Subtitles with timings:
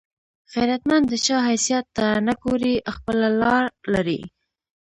[0.53, 3.63] غیرتمند د چا حیثیت ته نه ګوري، خپله لار
[3.93, 4.21] لري